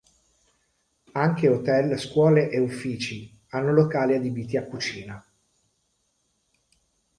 [1.11, 5.23] Anche hotel, scuole e uffici hanno locali adibiti a cucina.